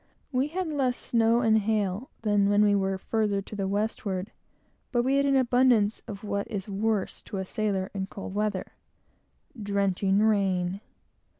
We 0.31 0.47
had 0.47 0.65
less 0.67 0.97
snow 0.97 1.41
and 1.41 1.59
hail 1.59 2.09
than 2.23 2.49
when 2.49 2.63
we 2.65 2.73
were 2.73 2.97
farther 2.97 3.39
to 3.43 3.55
the 3.55 3.67
westward, 3.67 4.31
but 4.91 5.03
we 5.03 5.17
had 5.17 5.27
an 5.27 5.35
abundance 5.35 6.01
of 6.07 6.23
what 6.23 6.47
is 6.49 6.67
worse 6.67 7.21
to 7.21 7.37
a 7.37 7.45
sailor 7.45 7.91
in 7.93 8.07
cold 8.07 8.33
weather 8.33 8.71
drenching 9.61 10.17
rain. 10.17 10.81